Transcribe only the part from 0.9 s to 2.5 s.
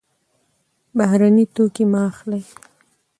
بهرني توکي مه اخلئ.